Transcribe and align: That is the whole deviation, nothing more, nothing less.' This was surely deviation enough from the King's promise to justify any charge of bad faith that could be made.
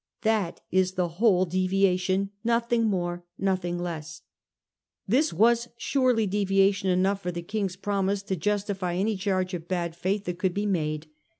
That 0.23 0.61
is 0.71 0.93
the 0.93 1.07
whole 1.19 1.45
deviation, 1.45 2.31
nothing 2.43 2.85
more, 2.85 3.23
nothing 3.37 3.77
less.' 3.77 4.23
This 5.07 5.31
was 5.31 5.67
surely 5.77 6.25
deviation 6.25 6.89
enough 6.89 7.21
from 7.21 7.33
the 7.33 7.43
King's 7.43 7.75
promise 7.75 8.23
to 8.23 8.35
justify 8.35 8.95
any 8.95 9.15
charge 9.15 9.53
of 9.53 9.67
bad 9.67 9.95
faith 9.95 10.25
that 10.25 10.39
could 10.39 10.55
be 10.55 10.65
made. 10.65 11.05